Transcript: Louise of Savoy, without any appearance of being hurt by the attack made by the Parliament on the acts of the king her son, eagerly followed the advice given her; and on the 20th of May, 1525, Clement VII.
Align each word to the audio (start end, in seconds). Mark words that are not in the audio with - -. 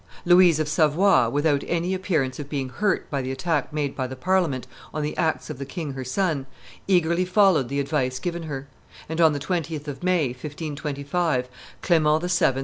Louise 0.25 0.57
of 0.59 0.67
Savoy, 0.67 1.29
without 1.29 1.63
any 1.67 1.93
appearance 1.93 2.39
of 2.39 2.49
being 2.49 2.69
hurt 2.69 3.07
by 3.11 3.21
the 3.21 3.31
attack 3.31 3.71
made 3.71 3.95
by 3.95 4.07
the 4.07 4.15
Parliament 4.15 4.65
on 4.91 5.03
the 5.03 5.15
acts 5.15 5.51
of 5.51 5.59
the 5.59 5.63
king 5.65 5.93
her 5.93 6.03
son, 6.03 6.47
eagerly 6.87 7.23
followed 7.23 7.69
the 7.69 7.79
advice 7.79 8.17
given 8.17 8.41
her; 8.41 8.67
and 9.07 9.21
on 9.21 9.31
the 9.33 9.39
20th 9.39 9.87
of 9.87 10.01
May, 10.01 10.29
1525, 10.29 11.47
Clement 11.83 12.23
VII. 12.23 12.59